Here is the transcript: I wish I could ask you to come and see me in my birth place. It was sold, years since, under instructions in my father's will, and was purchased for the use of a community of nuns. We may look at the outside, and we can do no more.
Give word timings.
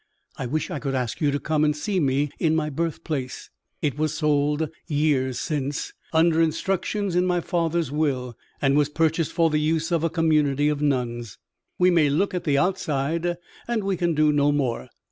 I 0.35 0.47
wish 0.47 0.71
I 0.71 0.79
could 0.79 0.95
ask 0.95 1.21
you 1.21 1.29
to 1.29 1.39
come 1.39 1.63
and 1.63 1.77
see 1.77 1.99
me 1.99 2.31
in 2.39 2.55
my 2.55 2.71
birth 2.71 3.03
place. 3.03 3.51
It 3.83 3.99
was 3.99 4.15
sold, 4.15 4.67
years 4.87 5.39
since, 5.39 5.93
under 6.11 6.41
instructions 6.41 7.15
in 7.15 7.23
my 7.23 7.39
father's 7.39 7.91
will, 7.91 8.35
and 8.59 8.75
was 8.75 8.89
purchased 8.89 9.31
for 9.31 9.51
the 9.51 9.59
use 9.61 9.91
of 9.91 10.03
a 10.03 10.09
community 10.09 10.69
of 10.69 10.81
nuns. 10.81 11.37
We 11.77 11.91
may 11.91 12.09
look 12.09 12.33
at 12.33 12.45
the 12.45 12.57
outside, 12.57 13.37
and 13.67 13.83
we 13.83 13.95
can 13.95 14.15
do 14.15 14.31
no 14.31 14.51
more. 14.51 14.89